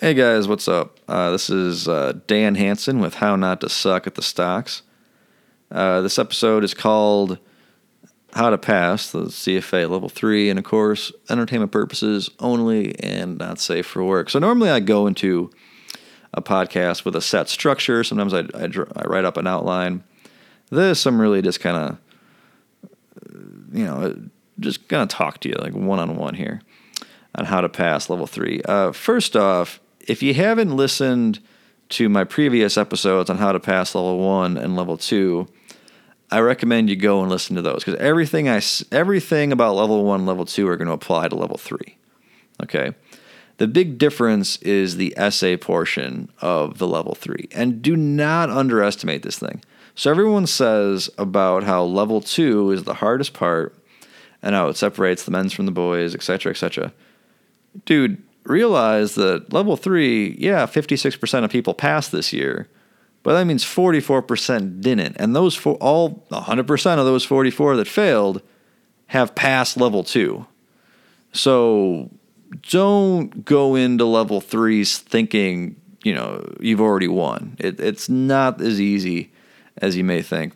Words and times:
Hey 0.00 0.14
guys, 0.14 0.48
what's 0.48 0.66
up? 0.66 0.98
Uh, 1.06 1.30
this 1.30 1.50
is 1.50 1.86
uh, 1.86 2.14
Dan 2.26 2.54
Hanson 2.54 3.00
with 3.00 3.16
How 3.16 3.36
Not 3.36 3.60
to 3.60 3.68
Suck 3.68 4.06
at 4.06 4.14
the 4.14 4.22
Stocks. 4.22 4.80
Uh, 5.70 6.00
this 6.00 6.18
episode 6.18 6.64
is 6.64 6.72
called 6.72 7.38
How 8.32 8.48
to 8.48 8.56
Pass 8.56 9.12
the 9.12 9.24
CFA 9.24 9.90
Level 9.90 10.08
3, 10.08 10.48
and 10.48 10.58
of 10.58 10.64
course, 10.64 11.12
entertainment 11.28 11.70
purposes 11.70 12.30
only 12.38 12.98
and 13.00 13.36
not 13.36 13.60
safe 13.60 13.84
for 13.84 14.02
work. 14.02 14.30
So, 14.30 14.38
normally 14.38 14.70
I 14.70 14.80
go 14.80 15.06
into 15.06 15.50
a 16.32 16.40
podcast 16.40 17.04
with 17.04 17.14
a 17.14 17.20
set 17.20 17.50
structure. 17.50 18.02
Sometimes 18.02 18.32
I, 18.32 18.44
I, 18.54 18.70
I 18.96 19.02
write 19.04 19.26
up 19.26 19.36
an 19.36 19.46
outline. 19.46 20.02
This, 20.70 21.04
I'm 21.04 21.20
really 21.20 21.42
just 21.42 21.60
kind 21.60 21.76
of, 21.76 21.98
you 23.70 23.84
know, 23.84 24.16
just 24.60 24.88
going 24.88 25.06
to 25.06 25.14
talk 25.14 25.40
to 25.40 25.50
you 25.50 25.56
like 25.56 25.74
one 25.74 25.98
on 25.98 26.16
one 26.16 26.36
here 26.36 26.62
on 27.34 27.44
how 27.44 27.60
to 27.60 27.68
pass 27.68 28.08
level 28.08 28.26
3. 28.26 28.62
Uh, 28.64 28.92
first 28.92 29.36
off, 29.36 29.78
if 30.06 30.22
you 30.22 30.34
haven't 30.34 30.76
listened 30.76 31.40
to 31.90 32.08
my 32.08 32.24
previous 32.24 32.76
episodes 32.76 33.30
on 33.30 33.38
how 33.38 33.52
to 33.52 33.60
pass 33.60 33.94
level 33.94 34.18
one 34.18 34.56
and 34.56 34.76
level 34.76 34.96
two, 34.96 35.48
I 36.30 36.40
recommend 36.40 36.88
you 36.88 36.96
go 36.96 37.20
and 37.20 37.30
listen 37.30 37.56
to 37.56 37.62
those 37.62 37.84
because 37.84 38.00
everything 38.00 38.48
I 38.48 38.62
everything 38.92 39.52
about 39.52 39.74
level 39.74 40.04
one, 40.04 40.26
level 40.26 40.44
two 40.44 40.68
are 40.68 40.76
going 40.76 40.88
to 40.88 40.94
apply 40.94 41.28
to 41.28 41.34
level 41.34 41.58
three. 41.58 41.96
Okay. 42.62 42.92
The 43.56 43.66
big 43.68 43.98
difference 43.98 44.56
is 44.58 44.96
the 44.96 45.12
essay 45.18 45.56
portion 45.56 46.30
of 46.40 46.78
the 46.78 46.86
level 46.86 47.14
three, 47.14 47.48
and 47.52 47.82
do 47.82 47.94
not 47.94 48.48
underestimate 48.48 49.22
this 49.22 49.38
thing. 49.38 49.62
So 49.94 50.10
everyone 50.10 50.46
says 50.46 51.10
about 51.18 51.64
how 51.64 51.84
level 51.84 52.22
two 52.22 52.70
is 52.70 52.84
the 52.84 52.94
hardest 52.94 53.34
part, 53.34 53.76
and 54.42 54.54
how 54.54 54.68
it 54.68 54.78
separates 54.78 55.24
the 55.24 55.30
men's 55.30 55.52
from 55.52 55.66
the 55.66 55.72
boys, 55.72 56.14
etc., 56.14 56.52
etc. 56.52 56.92
Dude, 57.84 58.22
realize 58.44 59.14
that 59.14 59.52
level 59.52 59.76
three, 59.76 60.36
yeah, 60.38 60.66
56% 60.66 61.44
of 61.44 61.50
people 61.50 61.74
passed 61.74 62.12
this 62.12 62.32
year, 62.32 62.68
but 63.22 63.34
that 63.34 63.44
means 63.44 63.64
44% 63.64 64.80
didn't. 64.80 65.16
And 65.18 65.36
those 65.36 65.54
for 65.54 65.74
all 65.74 66.24
100% 66.30 66.98
of 66.98 67.04
those 67.04 67.24
44 67.24 67.76
that 67.76 67.88
failed 67.88 68.42
have 69.08 69.34
passed 69.34 69.76
level 69.76 70.04
two. 70.04 70.46
So 71.32 72.10
don't 72.70 73.44
go 73.44 73.74
into 73.74 74.04
level 74.04 74.40
threes 74.40 74.98
thinking, 74.98 75.76
you 76.02 76.14
know, 76.14 76.48
you've 76.60 76.80
already 76.80 77.08
won. 77.08 77.56
It, 77.58 77.78
it's 77.78 78.08
not 78.08 78.60
as 78.60 78.80
easy 78.80 79.32
as 79.78 79.96
you 79.96 80.04
may 80.04 80.22
think. 80.22 80.54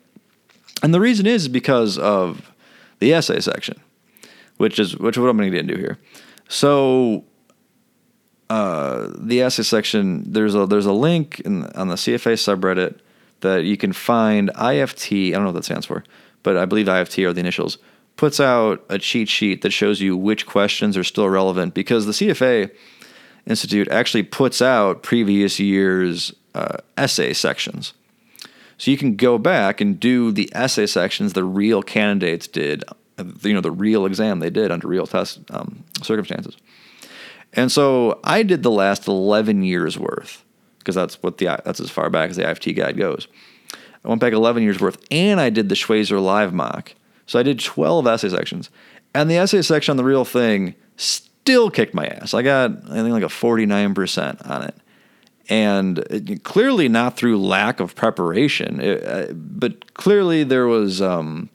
And 0.82 0.92
the 0.92 1.00
reason 1.00 1.26
is 1.26 1.48
because 1.48 1.98
of 1.98 2.52
the 2.98 3.12
essay 3.12 3.40
section, 3.40 3.80
which 4.56 4.78
is 4.78 4.96
which 4.98 5.16
is 5.16 5.20
what 5.20 5.30
I'm 5.30 5.36
going 5.36 5.50
to 5.50 5.56
get 5.56 5.68
into 5.68 5.80
here. 5.80 5.98
So 6.48 7.24
uh, 8.54 9.10
the 9.18 9.42
essay 9.42 9.64
section, 9.64 10.22
there's 10.32 10.54
a 10.54 10.64
there's 10.64 10.86
a 10.86 10.92
link 10.92 11.40
in, 11.40 11.64
on 11.72 11.88
the 11.88 11.96
CFA 11.96 12.34
subreddit 12.34 13.00
that 13.40 13.64
you 13.64 13.76
can 13.76 13.92
find 13.92 14.48
IFT. 14.54 15.30
I 15.30 15.30
don't 15.32 15.42
know 15.42 15.48
what 15.48 15.56
that 15.56 15.64
stands 15.64 15.86
for, 15.86 16.04
but 16.44 16.56
I 16.56 16.64
believe 16.64 16.86
IFT 16.86 17.26
are 17.26 17.32
the 17.32 17.40
initials. 17.40 17.78
Puts 18.14 18.38
out 18.38 18.84
a 18.88 18.96
cheat 18.96 19.28
sheet 19.28 19.62
that 19.62 19.72
shows 19.72 20.00
you 20.00 20.16
which 20.16 20.46
questions 20.46 20.96
are 20.96 21.02
still 21.02 21.28
relevant 21.28 21.74
because 21.74 22.06
the 22.06 22.12
CFA 22.12 22.70
Institute 23.44 23.88
actually 23.88 24.22
puts 24.22 24.62
out 24.62 25.02
previous 25.02 25.58
year's 25.58 26.32
uh, 26.54 26.76
essay 26.96 27.32
sections. 27.32 27.92
So 28.78 28.92
you 28.92 28.96
can 28.96 29.16
go 29.16 29.36
back 29.36 29.80
and 29.80 29.98
do 29.98 30.30
the 30.30 30.48
essay 30.54 30.86
sections 30.86 31.32
the 31.32 31.42
real 31.42 31.82
candidates 31.82 32.46
did, 32.46 32.84
you 33.42 33.52
know, 33.52 33.60
the 33.60 33.72
real 33.72 34.06
exam 34.06 34.38
they 34.38 34.50
did 34.50 34.70
under 34.70 34.86
real 34.86 35.08
test 35.08 35.40
um, 35.50 35.82
circumstances. 36.02 36.56
And 37.54 37.70
so 37.70 38.20
I 38.24 38.42
did 38.42 38.62
the 38.62 38.70
last 38.70 39.08
11 39.08 39.62
years 39.62 39.98
worth 39.98 40.44
because 40.78 40.94
that's 40.94 41.22
what 41.22 41.38
the 41.38 41.46
that's 41.64 41.80
as 41.80 41.90
far 41.90 42.10
back 42.10 42.30
as 42.30 42.36
the 42.36 42.42
IFT 42.42 42.76
guide 42.76 42.96
goes. 42.96 43.28
I 44.04 44.08
went 44.08 44.20
back 44.20 44.32
11 44.32 44.62
years 44.62 44.80
worth 44.80 45.02
and 45.10 45.40
I 45.40 45.50
did 45.50 45.68
the 45.68 45.74
Schweser 45.74 46.22
live 46.22 46.52
mock. 46.52 46.94
So 47.26 47.38
I 47.38 47.42
did 47.42 47.58
12 47.60 48.06
essay 48.06 48.28
sections. 48.28 48.70
And 49.14 49.30
the 49.30 49.36
essay 49.36 49.62
section 49.62 49.92
on 49.92 49.96
the 49.96 50.04
real 50.04 50.24
thing 50.24 50.74
still 50.96 51.70
kicked 51.70 51.94
my 51.94 52.06
ass. 52.06 52.34
I 52.34 52.42
got 52.42 52.70
I 52.90 53.02
think 53.02 53.10
like 53.10 53.22
a 53.22 53.26
49% 53.26 54.50
on 54.50 54.62
it. 54.62 54.74
And 55.48 55.98
it, 56.10 56.42
clearly 56.42 56.88
not 56.88 57.16
through 57.16 57.38
lack 57.38 57.78
of 57.78 57.94
preparation, 57.94 58.80
it, 58.80 59.04
uh, 59.04 59.32
but 59.34 59.92
clearly 59.92 60.42
there 60.42 60.66
was 60.66 61.02
um, 61.02 61.50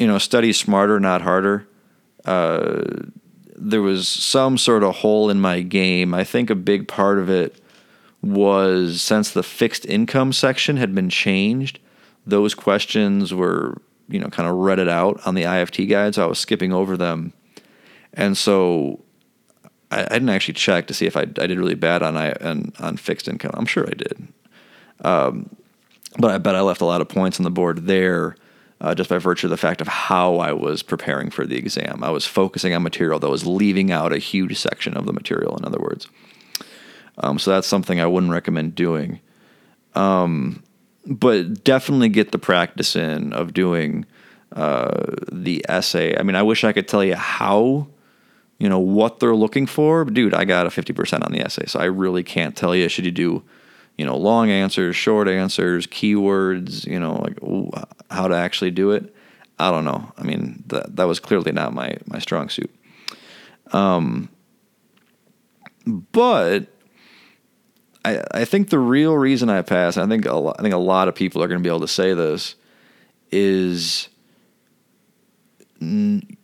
you 0.00 0.06
know, 0.06 0.18
study 0.18 0.52
smarter, 0.52 0.98
not 0.98 1.20
harder. 1.20 1.68
Uh, 2.24 2.82
there 3.60 3.82
was 3.82 4.08
some 4.08 4.56
sort 4.56 4.82
of 4.82 4.96
hole 4.96 5.30
in 5.30 5.40
my 5.40 5.60
game. 5.60 6.14
I 6.14 6.24
think 6.24 6.50
a 6.50 6.54
big 6.54 6.88
part 6.88 7.18
of 7.18 7.28
it 7.28 7.62
was 8.22 9.00
since 9.02 9.30
the 9.30 9.42
fixed 9.42 9.86
income 9.86 10.32
section 10.32 10.76
had 10.76 10.94
been 10.94 11.08
changed, 11.08 11.78
those 12.26 12.54
questions 12.54 13.32
were, 13.32 13.80
you 14.08 14.18
know, 14.18 14.28
kind 14.28 14.48
of 14.48 14.56
redded 14.56 14.88
out 14.88 15.20
on 15.26 15.34
the 15.34 15.42
IFT 15.42 15.88
guide, 15.88 16.14
so 16.14 16.24
I 16.24 16.26
was 16.26 16.38
skipping 16.38 16.72
over 16.72 16.96
them. 16.96 17.32
And 18.12 18.36
so 18.36 19.00
I, 19.90 20.02
I 20.02 20.08
didn't 20.08 20.30
actually 20.30 20.54
check 20.54 20.86
to 20.88 20.94
see 20.94 21.06
if 21.06 21.16
I, 21.16 21.22
I 21.22 21.46
did 21.46 21.58
really 21.58 21.74
bad 21.74 22.02
on, 22.02 22.16
I, 22.16 22.32
on, 22.32 22.72
on 22.78 22.96
fixed 22.96 23.28
income. 23.28 23.52
I'm 23.54 23.66
sure 23.66 23.86
I 23.86 23.94
did. 23.94 24.28
Um, 25.02 25.48
but 26.18 26.30
I 26.30 26.38
bet 26.38 26.56
I 26.56 26.60
left 26.60 26.80
a 26.80 26.86
lot 26.86 27.00
of 27.00 27.08
points 27.08 27.38
on 27.38 27.44
the 27.44 27.50
board 27.50 27.86
there 27.86 28.36
uh, 28.80 28.94
just 28.94 29.10
by 29.10 29.18
virtue 29.18 29.46
of 29.46 29.50
the 29.50 29.56
fact 29.56 29.80
of 29.80 29.88
how 29.88 30.36
I 30.38 30.52
was 30.52 30.82
preparing 30.82 31.30
for 31.30 31.46
the 31.46 31.56
exam. 31.56 32.02
I 32.02 32.10
was 32.10 32.26
focusing 32.26 32.74
on 32.74 32.82
material 32.82 33.18
that 33.18 33.28
was 33.28 33.46
leaving 33.46 33.92
out 33.92 34.12
a 34.12 34.18
huge 34.18 34.58
section 34.58 34.96
of 34.96 35.06
the 35.06 35.12
material, 35.12 35.56
in 35.56 35.64
other 35.64 35.78
words. 35.80 36.08
Um, 37.18 37.38
so 37.38 37.50
that's 37.50 37.66
something 37.66 38.00
I 38.00 38.06
wouldn't 38.06 38.32
recommend 38.32 38.74
doing. 38.74 39.20
Um, 39.94 40.62
but 41.06 41.64
definitely 41.64 42.08
get 42.08 42.32
the 42.32 42.38
practice 42.38 42.96
in 42.96 43.32
of 43.32 43.52
doing 43.52 44.06
uh, 44.52 45.14
the 45.30 45.64
essay. 45.68 46.16
I 46.16 46.22
mean, 46.22 46.36
I 46.36 46.42
wish 46.42 46.64
I 46.64 46.72
could 46.72 46.88
tell 46.88 47.04
you 47.04 47.16
how, 47.16 47.88
you 48.58 48.68
know, 48.68 48.78
what 48.78 49.20
they're 49.20 49.36
looking 49.36 49.66
for. 49.66 50.04
But 50.04 50.14
dude, 50.14 50.34
I 50.34 50.44
got 50.44 50.66
a 50.66 50.70
50% 50.70 51.24
on 51.24 51.32
the 51.32 51.40
essay, 51.40 51.66
so 51.66 51.80
I 51.80 51.84
really 51.84 52.22
can't 52.22 52.56
tell 52.56 52.74
you. 52.74 52.88
Should 52.88 53.04
you 53.04 53.10
do 53.10 53.42
you 54.00 54.06
know, 54.06 54.16
long 54.16 54.48
answers, 54.48 54.96
short 54.96 55.28
answers, 55.28 55.86
keywords, 55.86 56.86
you 56.86 56.98
know, 56.98 57.16
like 57.16 57.42
ooh, 57.42 57.70
how 58.10 58.26
to 58.28 58.34
actually 58.34 58.70
do 58.70 58.92
it. 58.92 59.14
I 59.58 59.70
don't 59.70 59.84
know. 59.84 60.10
I 60.16 60.22
mean, 60.22 60.64
that 60.68 60.96
that 60.96 61.04
was 61.04 61.20
clearly 61.20 61.52
not 61.52 61.74
my 61.74 61.98
my 62.06 62.18
strong 62.18 62.48
suit. 62.48 62.74
Um, 63.72 64.30
but 65.84 66.68
I 68.06 68.22
I 68.32 68.46
think 68.46 68.70
the 68.70 68.78
real 68.78 69.18
reason 69.18 69.50
I 69.50 69.60
passed, 69.60 69.98
I 69.98 70.06
think 70.06 70.24
a 70.24 70.32
lot, 70.32 70.56
I 70.58 70.62
think 70.62 70.72
a 70.72 70.78
lot 70.78 71.08
of 71.08 71.14
people 71.14 71.42
are 71.42 71.46
going 71.46 71.60
to 71.60 71.62
be 71.62 71.68
able 71.68 71.80
to 71.80 71.88
say 71.88 72.14
this, 72.14 72.54
is. 73.30 74.08
N- 75.82 76.38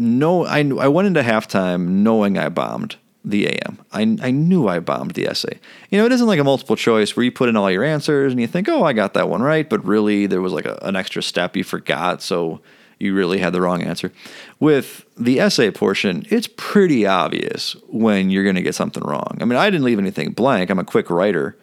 no, 0.00 0.44
I 0.46 0.68
I 0.80 0.88
went 0.88 1.06
into 1.06 1.22
halftime 1.22 1.86
knowing 1.86 2.38
I 2.38 2.48
bombed 2.48 2.96
the 3.24 3.46
AM. 3.46 3.78
I, 3.92 4.02
I 4.02 4.30
knew 4.30 4.68
I 4.68 4.80
bombed 4.80 5.12
the 5.12 5.26
essay. 5.26 5.58
You 5.90 5.98
know, 5.98 6.04
it 6.04 6.12
isn't 6.12 6.26
like 6.26 6.38
a 6.38 6.44
multiple 6.44 6.76
choice 6.76 7.16
where 7.16 7.24
you 7.24 7.32
put 7.32 7.48
in 7.48 7.56
all 7.56 7.70
your 7.70 7.84
answers 7.84 8.32
and 8.32 8.40
you 8.40 8.46
think, 8.46 8.68
oh, 8.68 8.84
I 8.84 8.92
got 8.92 9.14
that 9.14 9.28
one 9.28 9.42
right, 9.42 9.68
but 9.68 9.84
really 9.84 10.26
there 10.26 10.42
was 10.42 10.52
like 10.52 10.66
a, 10.66 10.78
an 10.82 10.94
extra 10.94 11.22
step 11.22 11.56
you 11.56 11.64
forgot, 11.64 12.20
so 12.20 12.60
you 12.98 13.14
really 13.14 13.38
had 13.38 13.52
the 13.52 13.60
wrong 13.60 13.82
answer. 13.82 14.12
With 14.60 15.04
the 15.16 15.40
essay 15.40 15.70
portion, 15.70 16.26
it's 16.30 16.48
pretty 16.56 17.06
obvious 17.06 17.76
when 17.88 18.30
you're 18.30 18.44
going 18.44 18.56
to 18.56 18.62
get 18.62 18.74
something 18.74 19.02
wrong. 19.02 19.38
I 19.40 19.44
mean, 19.44 19.58
I 19.58 19.70
didn't 19.70 19.84
leave 19.84 19.98
anything 19.98 20.32
blank. 20.32 20.70
I'm 20.70 20.78
a 20.78 20.84
quick 20.84 21.10
writer. 21.10 21.56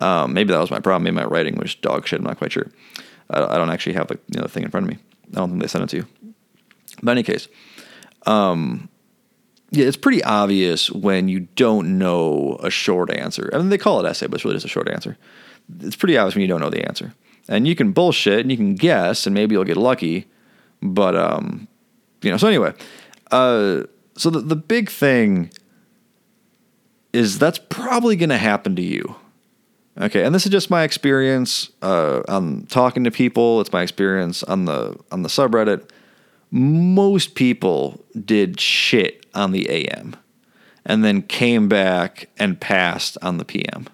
Um, 0.00 0.32
maybe 0.32 0.52
that 0.52 0.60
was 0.60 0.70
my 0.70 0.80
problem. 0.80 1.04
Maybe 1.04 1.16
my 1.16 1.24
writing 1.24 1.56
was 1.56 1.74
dog 1.74 2.06
shit. 2.06 2.20
I'm 2.20 2.24
not 2.24 2.38
quite 2.38 2.52
sure. 2.52 2.70
I, 3.28 3.42
I 3.42 3.56
don't 3.56 3.70
actually 3.70 3.94
have 3.94 4.08
the, 4.08 4.18
you 4.28 4.36
know, 4.36 4.42
the 4.42 4.48
thing 4.48 4.62
in 4.62 4.70
front 4.70 4.86
of 4.86 4.90
me. 4.90 4.98
I 5.32 5.36
don't 5.36 5.50
think 5.50 5.62
they 5.62 5.68
sent 5.68 5.84
it 5.84 5.90
to 5.90 5.96
you. 5.98 6.06
But 7.02 7.12
in 7.12 7.18
any 7.18 7.22
case, 7.22 7.48
um, 8.26 8.88
yeah, 9.72 9.86
it's 9.86 9.96
pretty 9.96 10.22
obvious 10.22 10.90
when 10.90 11.28
you 11.28 11.40
don't 11.56 11.98
know 11.98 12.58
a 12.62 12.68
short 12.68 13.10
answer. 13.10 13.48
I 13.54 13.58
mean, 13.58 13.70
they 13.70 13.78
call 13.78 14.04
it 14.04 14.08
essay, 14.08 14.26
but 14.26 14.34
it's 14.34 14.44
really 14.44 14.56
just 14.56 14.66
a 14.66 14.68
short 14.68 14.86
answer. 14.88 15.16
It's 15.80 15.96
pretty 15.96 16.18
obvious 16.18 16.34
when 16.34 16.42
you 16.42 16.48
don't 16.48 16.60
know 16.60 16.68
the 16.68 16.86
answer. 16.86 17.14
And 17.48 17.66
you 17.66 17.74
can 17.74 17.92
bullshit 17.92 18.40
and 18.40 18.50
you 18.50 18.58
can 18.58 18.74
guess, 18.74 19.26
and 19.26 19.32
maybe 19.32 19.54
you'll 19.54 19.64
get 19.64 19.78
lucky. 19.78 20.26
But, 20.82 21.16
um, 21.16 21.68
you 22.20 22.30
know, 22.30 22.36
so 22.36 22.48
anyway, 22.48 22.74
uh, 23.30 23.84
so 24.14 24.28
the, 24.28 24.40
the 24.40 24.56
big 24.56 24.90
thing 24.90 25.50
is 27.14 27.38
that's 27.38 27.58
probably 27.58 28.14
going 28.14 28.28
to 28.28 28.38
happen 28.38 28.76
to 28.76 28.82
you. 28.82 29.16
Okay, 29.98 30.22
and 30.24 30.34
this 30.34 30.44
is 30.44 30.52
just 30.52 30.70
my 30.70 30.82
experience 30.82 31.70
uh, 31.80 32.22
on 32.28 32.66
talking 32.66 33.04
to 33.04 33.10
people. 33.10 33.60
It's 33.62 33.72
my 33.72 33.82
experience 33.82 34.42
on 34.42 34.66
the 34.66 34.98
on 35.10 35.22
the 35.22 35.28
subreddit 35.28 35.88
most 36.52 37.34
people 37.34 38.04
did 38.24 38.60
shit 38.60 39.24
on 39.34 39.52
the 39.52 39.68
AM 39.70 40.14
and 40.84 41.02
then 41.02 41.22
came 41.22 41.66
back 41.66 42.28
and 42.38 42.60
passed 42.60 43.16
on 43.22 43.38
the 43.38 43.44
PM. 43.44 43.86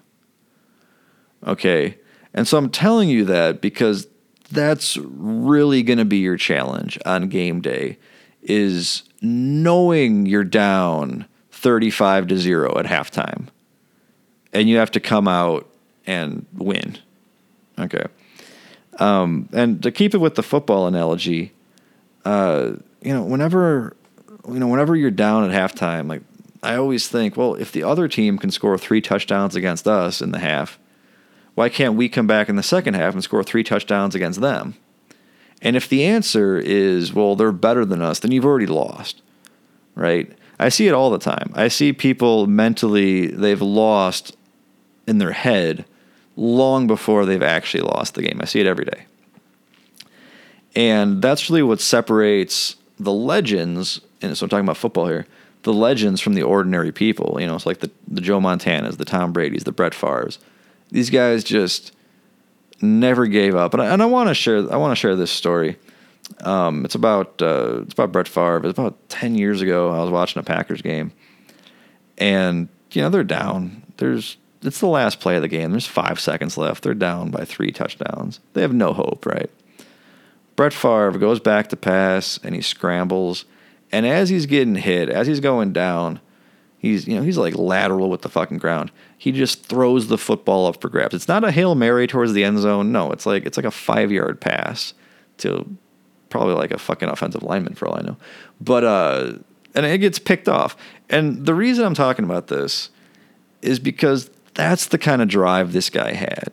Okay. 1.47 1.97
And 2.33 2.47
so 2.47 2.57
I'm 2.57 2.69
telling 2.69 3.07
you 3.07 3.23
that 3.25 3.61
because 3.61 4.07
that's 4.51 4.97
really 4.97 5.83
going 5.83 5.99
to 5.99 6.05
be 6.05 6.17
your 6.17 6.35
challenge 6.35 6.99
on 7.05 7.29
game 7.29 7.61
day 7.61 7.97
is 8.41 9.03
knowing 9.21 10.25
you're 10.25 10.43
down 10.43 11.25
35 11.51 12.27
to 12.27 12.37
0 12.37 12.77
at 12.77 12.85
halftime. 12.85 13.47
And 14.51 14.67
you 14.67 14.77
have 14.77 14.91
to 14.91 14.99
come 14.99 15.27
out 15.27 15.69
and 16.05 16.45
win. 16.53 16.97
Okay. 17.77 18.05
Um, 18.97 19.47
and 19.53 19.81
to 19.83 19.91
keep 19.91 20.13
it 20.13 20.17
with 20.17 20.35
the 20.35 20.43
football 20.43 20.87
analogy, 20.87 21.53
uh, 22.25 22.73
you 23.01 23.13
know, 23.13 23.23
whenever 23.23 23.95
you 24.47 24.59
know, 24.59 24.67
whenever 24.67 24.95
you're 24.95 25.11
down 25.11 25.49
at 25.49 25.51
halftime, 25.51 26.07
like 26.07 26.21
I 26.63 26.75
always 26.75 27.07
think, 27.07 27.37
well, 27.37 27.55
if 27.55 27.71
the 27.71 27.83
other 27.83 28.07
team 28.07 28.37
can 28.37 28.51
score 28.51 28.77
three 28.77 29.01
touchdowns 29.01 29.55
against 29.55 29.87
us 29.87 30.21
in 30.21 30.31
the 30.31 30.39
half, 30.39 30.79
why 31.55 31.69
can't 31.69 31.95
we 31.95 32.09
come 32.09 32.27
back 32.27 32.49
in 32.49 32.55
the 32.55 32.63
second 32.63 32.95
half 32.95 33.13
and 33.13 33.23
score 33.23 33.43
three 33.43 33.63
touchdowns 33.63 34.15
against 34.15 34.41
them? 34.41 34.75
And 35.61 35.75
if 35.75 35.89
the 35.89 36.05
answer 36.05 36.57
is, 36.57 37.13
well, 37.13 37.35
they're 37.35 37.51
better 37.51 37.85
than 37.85 38.01
us, 38.01 38.19
then 38.19 38.31
you've 38.31 38.45
already 38.45 38.65
lost, 38.65 39.21
right? 39.95 40.31
I 40.57 40.69
see 40.69 40.87
it 40.87 40.93
all 40.93 41.09
the 41.09 41.19
time. 41.19 41.51
I 41.53 41.67
see 41.67 41.93
people 41.93 42.47
mentally, 42.47 43.27
they've 43.27 43.61
lost 43.61 44.35
in 45.07 45.17
their 45.17 45.31
head 45.31 45.85
long 46.35 46.87
before 46.87 47.25
they've 47.25 47.43
actually 47.43 47.81
lost 47.81 48.15
the 48.15 48.21
game. 48.21 48.39
I 48.41 48.45
see 48.45 48.61
it 48.61 48.67
every 48.67 48.85
day. 48.85 49.05
And 50.75 51.21
that's 51.21 51.49
really 51.49 51.63
what 51.63 51.81
separates 51.81 52.75
the 52.99 53.13
legends, 53.13 54.01
and 54.21 54.37
so 54.37 54.45
I'm 54.45 54.49
talking 54.49 54.65
about 54.65 54.77
football 54.77 55.07
here, 55.07 55.25
the 55.63 55.73
legends 55.73 56.21
from 56.21 56.33
the 56.33 56.43
ordinary 56.43 56.91
people. 56.91 57.37
You 57.39 57.47
know, 57.47 57.55
it's 57.55 57.65
like 57.65 57.79
the, 57.79 57.89
the 58.07 58.21
Joe 58.21 58.39
Montanas, 58.39 58.97
the 58.97 59.05
Tom 59.05 59.33
Brady's, 59.33 59.63
the 59.63 59.71
Brett 59.71 59.93
Favre's. 59.93 60.37
These 60.91 61.09
guys 61.09 61.43
just 61.43 61.93
never 62.81 63.27
gave 63.27 63.55
up. 63.55 63.73
And 63.73 63.81
I, 63.81 63.87
and 63.87 64.01
I 64.01 64.05
want 64.05 64.29
to 64.29 64.33
share 64.33 64.71
I 64.71 64.77
want 64.77 64.91
to 64.91 64.95
share 64.95 65.15
this 65.15 65.31
story. 65.31 65.77
Um, 66.41 66.85
it's 66.85 66.95
about 66.95 67.41
uh, 67.41 67.81
it's 67.81 67.93
about 67.93 68.11
Brett 68.11 68.27
Favre. 68.27 68.61
It's 68.65 68.77
about 68.77 69.09
ten 69.09 69.35
years 69.35 69.61
ago. 69.61 69.89
I 69.89 70.01
was 70.01 70.11
watching 70.11 70.39
a 70.39 70.43
Packers 70.43 70.81
game, 70.81 71.11
and 72.17 72.67
you 72.91 73.01
know 73.01 73.09
they're 73.09 73.23
down. 73.23 73.83
There's 73.97 74.37
it's 74.61 74.79
the 74.79 74.87
last 74.87 75.19
play 75.19 75.35
of 75.35 75.41
the 75.41 75.47
game. 75.47 75.71
There's 75.71 75.87
five 75.87 76.19
seconds 76.19 76.57
left. 76.57 76.83
They're 76.83 76.93
down 76.93 77.31
by 77.31 77.45
three 77.45 77.71
touchdowns. 77.71 78.39
They 78.53 78.61
have 78.61 78.73
no 78.73 78.93
hope, 78.93 79.25
right? 79.25 79.49
Brett 80.59 80.73
Favre 80.73 81.17
goes 81.17 81.39
back 81.39 81.69
to 81.69 81.77
pass 81.77 82.37
and 82.43 82.53
he 82.53 82.59
scrambles. 82.59 83.45
And 83.93 84.05
as 84.05 84.27
he's 84.27 84.45
getting 84.45 84.75
hit, 84.75 85.07
as 85.07 85.25
he's 85.25 85.39
going 85.39 85.71
down, 85.71 86.19
he's 86.77 87.07
you 87.07 87.15
know 87.15 87.21
he's 87.21 87.37
like 87.37 87.55
lateral 87.55 88.09
with 88.09 88.23
the 88.23 88.29
fucking 88.29 88.57
ground. 88.57 88.91
He 89.17 89.31
just 89.31 89.63
throws 89.63 90.09
the 90.09 90.17
football 90.17 90.67
up 90.67 90.81
for 90.81 90.89
grabs. 90.89 91.15
It's 91.15 91.29
not 91.29 91.45
a 91.45 91.51
hail 91.51 91.75
mary 91.75 92.07
towards 92.07 92.33
the 92.33 92.43
end 92.43 92.59
zone. 92.59 92.91
No, 92.91 93.13
it's 93.13 93.25
like 93.25 93.45
it's 93.45 93.55
like 93.55 93.65
a 93.65 93.71
five 93.71 94.11
yard 94.11 94.41
pass 94.41 94.93
to 95.37 95.65
probably 96.27 96.55
like 96.55 96.71
a 96.71 96.77
fucking 96.77 97.07
offensive 97.07 97.41
lineman 97.41 97.75
for 97.75 97.87
all 97.87 97.97
I 97.97 98.01
know. 98.01 98.17
But 98.59 98.83
uh, 98.83 99.33
and 99.75 99.85
it 99.85 99.99
gets 99.99 100.19
picked 100.19 100.49
off. 100.49 100.75
And 101.09 101.45
the 101.45 101.55
reason 101.55 101.85
I'm 101.85 101.95
talking 101.95 102.25
about 102.25 102.47
this 102.47 102.89
is 103.61 103.79
because 103.79 104.29
that's 104.55 104.87
the 104.87 104.97
kind 104.97 105.21
of 105.21 105.29
drive 105.29 105.71
this 105.71 105.89
guy 105.89 106.11
had 106.11 106.51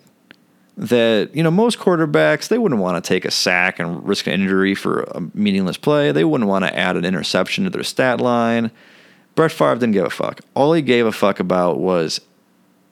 that 0.76 1.34
you 1.34 1.43
know 1.43 1.50
most 1.50 1.78
quarterbacks 1.78 2.49
they 2.49 2.58
wouldn't 2.58 2.81
want 2.81 3.02
to 3.02 3.06
take 3.06 3.25
a 3.25 3.31
sack 3.31 3.78
and 3.78 4.06
risk 4.06 4.26
an 4.26 4.34
injury 4.34 4.75
for 4.75 5.02
a 5.02 5.23
meaningless 5.34 5.76
play. 5.76 6.12
They 6.12 6.25
wouldn't 6.25 6.49
want 6.49 6.64
to 6.64 6.76
add 6.76 6.96
an 6.96 7.05
interception 7.05 7.64
to 7.64 7.70
their 7.70 7.82
stat 7.82 8.20
line. 8.20 8.70
Brett 9.34 9.52
Favre 9.52 9.75
didn't 9.75 9.93
give 9.93 10.05
a 10.05 10.11
fuck. 10.11 10.40
All 10.55 10.73
he 10.73 10.82
gave 10.82 11.06
a 11.06 11.12
fuck 11.12 11.40
about 11.40 11.78
was 11.78 12.20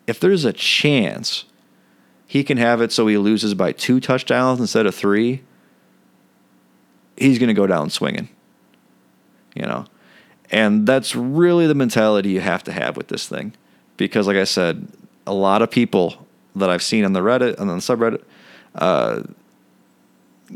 if 0.06 0.20
there's 0.20 0.44
a 0.44 0.52
chance 0.52 1.44
he 2.26 2.42
can 2.42 2.58
have 2.58 2.81
it 2.81 2.92
so 2.92 3.06
he 3.06 3.16
loses 3.16 3.54
by 3.54 3.72
two 3.72 4.00
touchdowns 4.00 4.60
instead 4.60 4.87
of 4.87 4.94
three, 4.94 5.42
he's 7.16 7.38
going 7.38 7.48
to 7.48 7.54
go 7.54 7.66
down 7.66 7.90
swinging. 7.90 8.28
You 9.54 9.62
know, 9.62 9.84
and 10.50 10.87
that's 10.87 11.14
really 11.14 11.66
the 11.66 11.75
mentality 11.75 12.30
you 12.30 12.40
have 12.40 12.64
to 12.64 12.72
have 12.72 12.96
with 12.96 13.08
this 13.08 13.28
thing, 13.28 13.54
because 13.96 14.26
like 14.26 14.37
I 14.37 14.44
said, 14.44 14.88
a 15.26 15.32
lot 15.32 15.62
of 15.62 15.70
people 15.70 16.24
that 16.56 16.70
I've 16.70 16.82
seen 16.82 17.04
on 17.04 17.12
the 17.12 17.20
Reddit 17.20 17.58
and 17.58 17.70
on 17.70 17.76
the 17.76 17.82
subreddit 17.82 18.22
uh, 18.74 19.22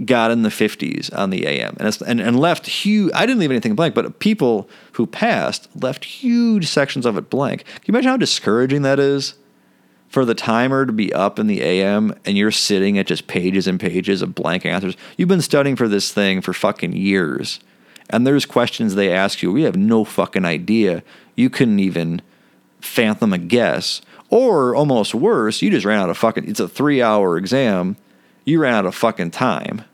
got 0.05 0.31
in 0.31 0.43
the 0.43 0.49
50s 0.49 1.17
on 1.17 1.31
the 1.31 1.47
AM 1.47 1.77
and, 1.81 1.99
and, 2.07 2.21
and 2.21 2.39
left 2.39 2.67
huge. 2.67 3.13
I 3.15 3.27
didn't 3.27 3.41
leave 3.41 3.51
anything 3.51 3.75
blank, 3.75 3.95
but 3.95 4.19
people 4.19 4.69
who 4.93 5.07
passed 5.07 5.69
left 5.75 6.05
huge 6.05 6.67
sections 6.67 7.07
of 7.07 7.17
it 7.17 7.31
blank. 7.31 7.65
Can 7.65 7.83
you 7.87 7.93
imagine 7.93 8.11
how 8.11 8.17
discouraging 8.17 8.83
that 8.83 8.99
is? 8.99 9.35
For 10.09 10.25
the 10.25 10.35
timer 10.35 10.87
to 10.87 10.93
be 10.93 11.13
up 11.13 11.39
in 11.39 11.49
the 11.49 11.61
AM 11.61 12.15
and 12.25 12.37
you're 12.37 12.51
sitting 12.51 12.99
at 12.99 13.07
just 13.07 13.27
pages 13.27 13.67
and 13.67 13.79
pages 13.79 14.23
of 14.23 14.35
blank 14.35 14.65
answers. 14.65 14.97
You've 15.17 15.29
been 15.29 15.43
studying 15.43 15.77
for 15.77 15.87
this 15.87 16.13
thing 16.13 16.41
for 16.41 16.55
fucking 16.55 16.95
years. 16.95 17.61
And 18.09 18.27
there's 18.27 18.47
questions 18.47 18.95
they 18.95 19.13
ask 19.13 19.43
you, 19.43 19.53
we 19.53 19.65
have 19.65 19.77
no 19.77 20.05
fucking 20.05 20.47
idea. 20.47 21.03
You 21.37 21.51
couldn't 21.51 21.81
even 21.81 22.23
fathom 22.81 23.35
a 23.35 23.39
guess. 23.39 24.01
Or 24.31 24.75
almost 24.75 25.15
worse, 25.15 25.63
you 25.63 25.71
just 25.71 25.87
ran 25.87 26.01
out 26.01 26.11
of 26.11 26.19
fucking. 26.19 26.49
It's 26.49 26.61
a 26.61 26.69
three 26.69 27.01
hour 27.03 27.39
exam. 27.39 27.97
You 28.45 28.61
ran 28.61 28.75
out 28.75 28.87
of 28.87 28.95
fucking 28.95 29.31
time. 29.31 29.85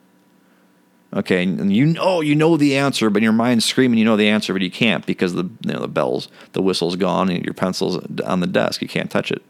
Okay, 1.12 1.44
and 1.44 1.72
you 1.72 1.86
know 1.86 2.20
you 2.20 2.34
know 2.34 2.56
the 2.56 2.76
answer, 2.76 3.08
but 3.08 3.22
your 3.22 3.32
mind's 3.32 3.64
screaming 3.64 3.98
you 3.98 4.04
know 4.04 4.16
the 4.16 4.28
answer, 4.28 4.52
but 4.52 4.62
you 4.62 4.70
can't 4.70 5.06
because 5.06 5.34
the 5.34 5.44
you 5.44 5.72
know 5.72 5.80
the 5.80 5.88
bells, 5.88 6.28
the 6.52 6.62
whistle's 6.62 6.96
gone, 6.96 7.30
and 7.30 7.44
your 7.44 7.54
pencil's 7.54 7.98
on 8.22 8.40
the 8.40 8.48
desk. 8.48 8.82
You 8.82 8.88
can't 8.88 9.10
touch 9.10 9.30
it. 9.30 9.42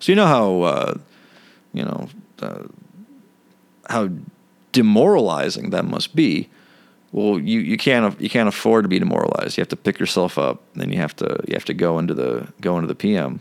So 0.00 0.10
you 0.10 0.16
know 0.16 0.26
how 0.26 0.62
uh, 0.62 0.98
you 1.72 1.84
know 1.84 2.08
uh, 2.40 2.64
how 3.88 4.10
demoralizing 4.72 5.70
that 5.70 5.84
must 5.84 6.16
be 6.16 6.50
well, 7.14 7.38
you, 7.38 7.60
you 7.60 7.76
can't 7.76 8.20
you 8.20 8.28
can't 8.28 8.48
afford 8.48 8.82
to 8.84 8.88
be 8.88 8.98
demoralized. 8.98 9.56
You 9.56 9.60
have 9.60 9.68
to 9.68 9.76
pick 9.76 10.00
yourself 10.00 10.36
up, 10.36 10.60
and 10.74 10.92
you 10.92 10.98
have 10.98 11.14
to 11.16 11.38
you 11.46 11.54
have 11.54 11.64
to 11.66 11.74
go 11.74 12.00
into 12.00 12.12
the 12.12 12.52
go 12.60 12.74
into 12.76 12.88
the 12.88 12.96
PM. 12.96 13.38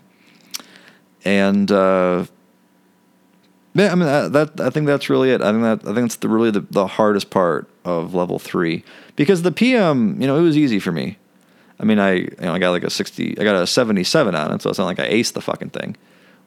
And 1.26 1.72
uh, 1.72 2.26
yeah, 3.76 3.92
I 3.92 3.96
mean 3.96 4.06
that, 4.06 4.34
that, 4.34 4.62
I 4.62 4.70
think 4.70 4.88
that's 4.88 5.10
really 5.10 5.32
it. 5.32 5.42
I 5.42 5.52
think 5.52 5.64
that 5.64 5.90
I 5.90 5.94
think 5.94 6.06
it's 6.06 6.18
the 6.18 6.30
really 6.30 6.52
the, 6.52 6.62
the 6.62 6.88
hardest 6.88 7.30
part 7.30 7.70
of 7.86 8.14
level 8.14 8.40
three 8.40 8.84
because 9.16 9.42
the 9.42 9.52
PM, 9.52 10.22
you 10.22 10.28
know, 10.28 10.38
it 10.38 10.42
was 10.42 10.58
easy 10.58 10.80
for 10.80 10.92
me. 10.92 11.18
I 11.80 11.86
mean, 11.86 12.00
I 12.00 12.14
you 12.14 12.36
know 12.42 12.54
I 12.54 12.60
got 12.60 12.72
like 12.72 12.84
a 12.84 12.90
sixty, 12.90 13.38
I 13.40 13.44
got 13.44 13.56
a 13.56 13.66
seventy 13.66 14.04
seven 14.04 14.36
on 14.36 14.52
it, 14.52 14.62
so 14.62 14.70
it's 14.70 14.78
not 14.78 14.86
like 14.86 15.00
I 15.00 15.10
aced 15.10 15.34
the 15.34 15.42
fucking 15.42 15.72
thing. 15.72 15.98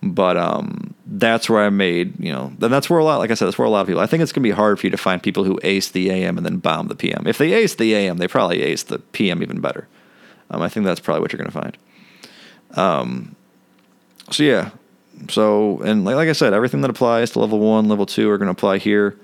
But 0.03 0.37
um, 0.37 0.95
that's 1.07 1.49
where 1.49 1.65
I 1.65 1.71
made, 1.71 2.23
you 2.23 2.31
know, 2.31 2.53
then 2.59 2.71
that's 2.71 2.91
where 2.91 2.99
a 2.99 3.05
lot, 3.05 3.19
like 3.19 3.31
I 3.31 3.35
said, 3.35 3.47
that's 3.47 3.57
where 3.57 3.67
a 3.67 3.71
lot 3.71 3.81
of 3.81 3.87
people. 3.87 4.03
I 4.03 4.07
think 4.07 4.23
it's 4.23 4.31
gonna 4.31 4.43
be 4.43 4.51
hard 4.51 4.79
for 4.79 4.87
you 4.87 4.91
to 4.91 4.97
find 4.97 5.23
people 5.23 5.43
who 5.43 5.59
ace 5.63 5.89
the 5.89 6.11
AM 6.11 6.37
and 6.37 6.45
then 6.45 6.59
bomb 6.59 6.89
the 6.89 6.95
PM. 6.95 7.27
If 7.27 7.39
they 7.39 7.55
ace 7.55 7.75
the 7.75 7.95
AM, 7.95 8.19
they 8.19 8.29
probably 8.29 8.63
ace 8.63 8.83
the 8.85 8.99
PM 8.99 9.43
even 9.43 9.61
better. 9.61 9.89
Um, 10.51 10.63
I 10.63 10.69
think 10.69 10.85
that's 10.85 11.01
probably 11.01 11.23
what 11.23 11.33
you're 11.33 11.39
gonna 11.39 11.51
find. 11.51 11.77
Um, 12.75 13.35
so 14.31 14.43
yeah, 14.43 14.71
so 15.29 15.81
and 15.83 16.05
like, 16.05 16.17
like 16.17 16.29
I 16.29 16.33
said, 16.33 16.53
everything 16.53 16.81
that 16.83 16.91
applies 16.91 17.31
to 17.33 17.41
level 17.41 17.59
one, 17.59 17.89
level 17.89 18.07
two 18.07 18.31
are 18.31 18.39
gonna 18.39 18.51
apply 18.51 18.79
here. 18.79 19.19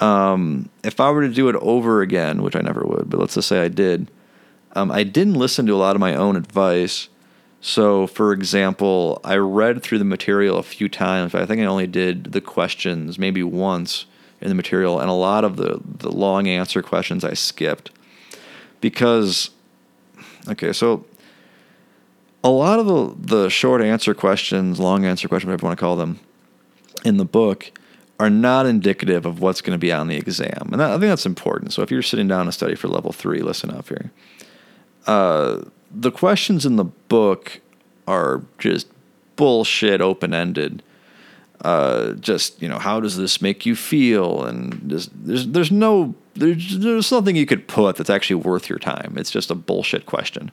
Um, 0.00 0.68
if 0.84 1.00
I 1.00 1.10
were 1.10 1.22
to 1.22 1.32
do 1.32 1.48
it 1.48 1.56
over 1.56 2.02
again, 2.02 2.42
which 2.42 2.54
I 2.54 2.60
never 2.60 2.82
would, 2.82 3.10
but 3.10 3.18
let's 3.18 3.34
just 3.34 3.48
say 3.48 3.62
I 3.62 3.68
did, 3.68 4.10
um, 4.72 4.92
I 4.92 5.02
didn't 5.02 5.34
listen 5.34 5.66
to 5.66 5.74
a 5.74 5.76
lot 5.76 5.96
of 5.96 6.00
my 6.00 6.14
own 6.14 6.36
advice 6.36 7.08
so, 7.60 8.06
for 8.06 8.32
example, 8.32 9.20
I 9.24 9.36
read 9.36 9.82
through 9.82 9.98
the 9.98 10.04
material 10.04 10.58
a 10.58 10.62
few 10.62 10.88
times. 10.88 11.34
I 11.34 11.44
think 11.44 11.60
I 11.60 11.64
only 11.64 11.88
did 11.88 12.32
the 12.32 12.40
questions 12.40 13.18
maybe 13.18 13.42
once 13.42 14.06
in 14.40 14.48
the 14.48 14.54
material, 14.54 15.00
and 15.00 15.10
a 15.10 15.14
lot 15.14 15.44
of 15.44 15.56
the, 15.56 15.80
the 15.84 16.12
long 16.12 16.46
answer 16.46 16.82
questions 16.82 17.24
I 17.24 17.34
skipped. 17.34 17.90
Because, 18.80 19.50
okay, 20.48 20.72
so 20.72 21.04
a 22.44 22.50
lot 22.50 22.78
of 22.78 22.86
the, 22.86 23.36
the 23.36 23.48
short 23.48 23.82
answer 23.82 24.14
questions, 24.14 24.78
long 24.78 25.04
answer 25.04 25.28
questions, 25.28 25.48
whatever 25.48 25.64
you 25.64 25.68
want 25.68 25.78
to 25.78 25.80
call 25.80 25.96
them, 25.96 26.20
in 27.04 27.16
the 27.16 27.24
book 27.24 27.70
are 28.20 28.30
not 28.30 28.66
indicative 28.66 29.24
of 29.26 29.40
what's 29.40 29.60
going 29.60 29.74
to 29.74 29.78
be 29.78 29.92
on 29.92 30.08
the 30.08 30.16
exam. 30.16 30.68
And 30.72 30.80
that, 30.80 30.90
I 30.90 30.94
think 30.94 31.02
that's 31.02 31.26
important. 31.26 31.72
So, 31.72 31.82
if 31.82 31.90
you're 31.90 32.02
sitting 32.02 32.28
down 32.28 32.46
to 32.46 32.52
study 32.52 32.74
for 32.74 32.88
level 32.88 33.12
three, 33.12 33.40
listen 33.40 33.70
up 33.70 33.88
here. 33.88 34.10
Uh, 35.06 35.62
the 35.90 36.10
questions 36.10 36.66
in 36.66 36.76
the 36.76 36.84
book 36.84 37.60
are 38.06 38.42
just 38.58 38.88
bullshit 39.36 40.00
open 40.00 40.34
ended. 40.34 40.82
Uh, 41.60 42.12
just 42.14 42.60
you 42.60 42.68
know, 42.68 42.78
how 42.78 43.00
does 43.00 43.16
this 43.16 43.40
make 43.40 43.66
you 43.66 43.74
feel? 43.74 44.44
And 44.44 44.90
just, 44.90 45.10
there's 45.14 45.46
there's 45.48 45.70
no 45.70 46.14
there's 46.34 46.78
there's 46.78 47.10
nothing 47.10 47.36
you 47.36 47.46
could 47.46 47.66
put 47.68 47.96
that's 47.96 48.10
actually 48.10 48.36
worth 48.36 48.68
your 48.68 48.78
time. 48.78 49.14
It's 49.16 49.30
just 49.30 49.50
a 49.50 49.54
bullshit 49.54 50.06
question. 50.06 50.50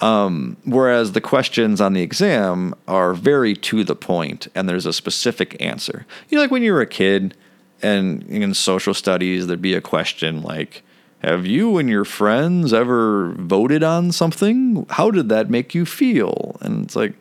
Um, 0.00 0.56
whereas 0.64 1.12
the 1.12 1.20
questions 1.20 1.80
on 1.80 1.94
the 1.94 2.02
exam 2.02 2.74
are 2.86 3.14
very 3.14 3.54
to 3.54 3.82
the 3.82 3.96
point, 3.96 4.48
and 4.54 4.68
there's 4.68 4.86
a 4.86 4.92
specific 4.92 5.56
answer. 5.60 6.06
You 6.28 6.36
know, 6.36 6.42
like 6.42 6.50
when 6.50 6.62
you 6.62 6.72
were 6.72 6.82
a 6.82 6.86
kid, 6.86 7.34
and 7.82 8.22
in 8.24 8.54
social 8.54 8.94
studies, 8.94 9.46
there'd 9.46 9.62
be 9.62 9.74
a 9.74 9.80
question 9.80 10.42
like, 10.42 10.82
have 11.22 11.46
you 11.46 11.78
and 11.78 11.88
your 11.88 12.04
friends 12.04 12.72
ever 12.72 13.32
voted 13.32 13.82
on 13.82 14.12
something? 14.12 14.86
How 14.90 15.10
did 15.10 15.28
that 15.30 15.50
make 15.50 15.74
you 15.74 15.86
feel? 15.86 16.56
And 16.60 16.84
it's 16.84 16.96
like 16.96 17.14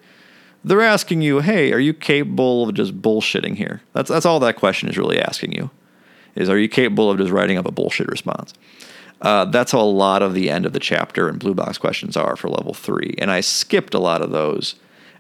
they're 0.64 0.82
asking 0.82 1.22
you, 1.22 1.40
"Hey, 1.40 1.72
are 1.72 1.80
you 1.80 1.94
capable 1.94 2.68
of 2.68 2.76
just 2.76 3.02
bullshitting 3.02 3.56
here?" 3.56 3.82
That's 3.94 4.10
that's 4.10 4.26
all 4.26 4.40
that 4.42 4.58
question 4.58 4.90
is 4.90 4.98
really 4.98 5.20
asking 5.20 5.54
you. 5.54 5.70
Is 6.36 6.50
are 6.50 6.58
you 6.58 6.68
capable 6.68 7.10
of 7.10 7.18
just 7.18 7.32
writing 7.32 7.58
up 7.58 7.66
a 7.66 7.72
bullshit 7.72 8.08
response? 8.08 8.54
Uh, 9.26 9.44
that's 9.44 9.72
how 9.72 9.80
a 9.80 9.82
lot 9.82 10.22
of 10.22 10.36
the 10.36 10.52
end 10.52 10.68
of 10.68 10.74
the 10.74 10.80
chapter 10.80 11.28
and 11.28 11.40
blue 11.40 11.56
box 11.56 11.80
questions 11.80 12.16
are 12.16 12.36
for 12.36 12.48
level 12.48 12.76
three. 12.76 13.16
And 13.18 13.32
I 13.32 13.42
skipped 13.42 13.96
a 13.96 14.00
lot 14.00 14.22
of 14.22 14.30
those. 14.30 14.76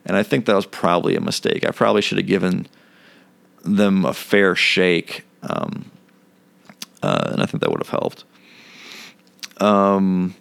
And 0.05 0.15
I 0.15 0.21
think 0.21 0.45
that 0.45 0.55
was 0.55 0.67
probably 0.67 1.15
a 1.15 1.21
mistake. 1.21 1.65
I 1.65 1.71
probably 1.71 2.03
should 2.03 2.19
have 2.19 2.27
given 2.27 2.67
them 3.63 4.05
a 4.05 4.13
fair 4.13 4.53
shake. 4.55 5.23
Um, 5.41 5.89
uh, 7.01 7.31
and 7.31 7.41
I 7.41 7.47
think 7.47 7.61
that 7.61 7.71
would 7.71 7.81
have 7.81 7.89
helped. 7.89 8.25
Um, 9.59 10.35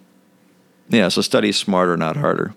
yeah, 0.89 1.07
so 1.07 1.21
study 1.23 1.51
smarter, 1.51 1.97
not 1.97 2.17
harder. 2.17 2.53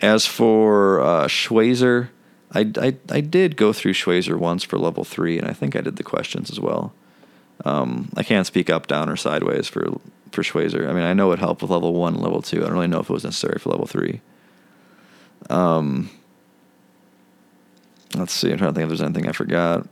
As 0.00 0.24
for 0.24 1.00
uh, 1.00 1.26
Schweser, 1.26 2.10
I, 2.52 2.70
I, 2.80 2.96
I 3.10 3.20
did 3.20 3.56
go 3.56 3.72
through 3.72 3.94
Schweser 3.94 4.38
once 4.38 4.62
for 4.62 4.78
level 4.78 5.02
three, 5.02 5.36
and 5.36 5.48
I 5.48 5.52
think 5.52 5.74
I 5.74 5.80
did 5.80 5.96
the 5.96 6.04
questions 6.04 6.48
as 6.48 6.60
well. 6.60 6.92
Um, 7.64 8.10
I 8.16 8.22
can't 8.22 8.46
speak 8.46 8.70
up, 8.70 8.86
down, 8.86 9.08
or 9.08 9.16
sideways 9.16 9.68
for 9.68 9.98
for 10.32 10.42
Schweser. 10.42 10.88
I 10.88 10.92
mean, 10.92 11.04
I 11.04 11.14
know 11.14 11.32
it 11.32 11.38
helped 11.38 11.62
with 11.62 11.70
level 11.70 11.94
one 11.94 12.14
level 12.14 12.42
two. 12.42 12.58
I 12.58 12.66
don't 12.66 12.74
really 12.74 12.86
know 12.86 13.00
if 13.00 13.10
it 13.10 13.12
was 13.12 13.24
necessary 13.24 13.58
for 13.58 13.70
level 13.70 13.86
three. 13.86 14.20
Um, 15.48 16.10
let's 18.14 18.32
see. 18.32 18.50
I'm 18.50 18.58
trying 18.58 18.72
to 18.72 18.74
think 18.74 18.84
if 18.84 18.88
there's 18.88 19.02
anything 19.02 19.28
I 19.28 19.32
forgot. 19.32 19.86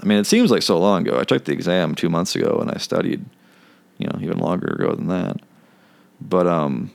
I 0.00 0.06
mean, 0.06 0.18
it 0.18 0.26
seems 0.26 0.50
like 0.50 0.62
so 0.62 0.78
long 0.78 1.06
ago. 1.06 1.18
I 1.18 1.24
took 1.24 1.44
the 1.44 1.52
exam 1.52 1.94
two 1.94 2.08
months 2.08 2.36
ago, 2.36 2.58
and 2.60 2.70
I 2.70 2.78
studied, 2.78 3.24
you 3.98 4.06
know, 4.06 4.18
even 4.20 4.38
longer 4.38 4.68
ago 4.68 4.94
than 4.94 5.08
that. 5.08 5.38
But 6.20 6.46
um, 6.46 6.92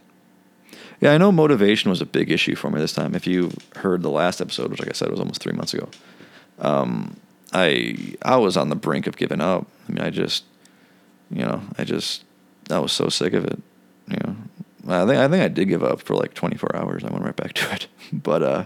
yeah, 1.02 1.13
I 1.13 1.18
know 1.18 1.32
motivation 1.32 1.90
was 1.90 2.02
a 2.02 2.06
big 2.06 2.32
issue 2.32 2.56
for 2.56 2.70
me 2.70 2.80
this 2.80 2.94
time. 2.94 3.13
If 3.13 3.28
you 3.28 3.52
heard 3.75 4.04
the 4.04 4.10
last 4.10 4.40
episode, 4.40 4.72
which, 4.72 4.80
like 4.80 4.90
I 4.90 4.94
said, 4.94 5.12
was 5.12 5.20
almost 5.20 5.42
three 5.42 5.54
months 5.54 5.74
ago, 5.74 5.90
um, 6.60 7.18
I 7.54 8.16
I 8.22 8.38
was 8.38 8.58
on 8.58 8.70
the 8.70 8.76
brink 8.76 9.08
of 9.08 9.16
giving 9.16 9.42
up. 9.42 9.68
I 9.88 9.92
mean, 9.92 10.04
I 10.04 10.10
just, 10.10 10.44
you 11.30 11.44
know, 11.44 11.62
I 11.78 11.84
just 11.84 12.24
I 12.70 12.80
was 12.80 12.92
so 12.92 13.10
sick 13.10 13.34
of 13.34 13.46
it. 13.46 13.62
You 14.08 14.18
know, 14.24 14.36
I 14.88 15.06
think 15.06 15.20
I 15.20 15.28
think 15.28 15.44
I 15.44 15.48
did 15.48 15.68
give 15.68 15.84
up 15.84 16.02
for 16.02 16.16
like 16.16 16.34
24 16.34 16.76
hours. 16.76 17.04
I 17.04 17.12
went 17.12 17.24
right 17.24 17.36
back 17.36 17.54
to 17.54 17.72
it, 17.74 17.88
but 18.14 18.44
uh, 18.44 18.66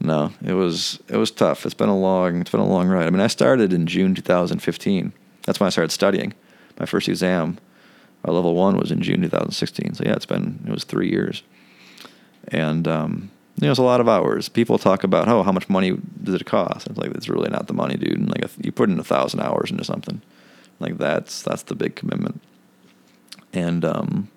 no, 0.00 0.32
it 0.44 0.54
was 0.54 1.00
it 1.08 1.16
was 1.16 1.30
tough. 1.30 1.66
It's 1.66 1.74
been 1.74 1.88
a 1.88 1.98
long 1.98 2.40
it's 2.40 2.50
been 2.50 2.60
a 2.60 2.68
long 2.68 2.88
ride. 2.88 3.06
I 3.06 3.10
mean, 3.10 3.20
I 3.20 3.26
started 3.26 3.72
in 3.72 3.86
June 3.86 4.14
2015. 4.14 5.12
That's 5.42 5.60
when 5.60 5.66
I 5.66 5.70
started 5.70 5.90
studying. 5.90 6.34
My 6.78 6.86
first 6.86 7.08
exam 7.08 7.58
uh, 8.26 8.32
level 8.32 8.54
one 8.54 8.76
was 8.76 8.90
in 8.90 9.02
June 9.02 9.22
2016. 9.22 9.94
So 9.94 10.04
yeah, 10.04 10.14
it's 10.14 10.26
been 10.26 10.64
it 10.66 10.70
was 10.70 10.84
three 10.84 11.10
years, 11.10 11.42
and 12.48 12.86
um, 12.88 13.30
you 13.56 13.66
know, 13.66 13.70
it's 13.70 13.78
a 13.78 13.84
lot 13.84 14.00
of 14.00 14.08
hours. 14.08 14.48
People 14.48 14.78
talk 14.78 15.04
about 15.04 15.28
oh, 15.28 15.42
how 15.42 15.52
much 15.52 15.68
money 15.68 15.96
does 16.22 16.34
it 16.34 16.44
cost? 16.44 16.86
It's 16.88 16.98
like 16.98 17.12
it's 17.12 17.28
really 17.28 17.50
not 17.50 17.68
the 17.68 17.72
money, 17.72 17.96
dude. 17.96 18.18
And 18.18 18.28
like 18.28 18.50
you 18.60 18.72
put 18.72 18.90
in 18.90 18.98
a 18.98 19.04
thousand 19.04 19.40
hours 19.40 19.70
into 19.70 19.84
something, 19.84 20.20
like 20.80 20.98
that's 20.98 21.42
that's 21.42 21.62
the 21.62 21.74
big 21.74 21.94
commitment. 21.94 22.40
And 23.52 23.84
um, 23.84 24.28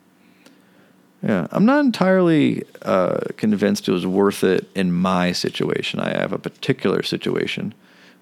yeah, 1.23 1.47
I'm 1.51 1.65
not 1.65 1.83
entirely 1.83 2.63
uh, 2.83 3.19
convinced 3.37 3.87
it 3.87 3.91
was 3.91 4.05
worth 4.05 4.43
it 4.43 4.69
in 4.75 4.93
my 4.93 5.31
situation. 5.31 5.99
I 5.99 6.15
have 6.17 6.31
a 6.31 6.37
particular 6.37 7.01
situation, 7.01 7.73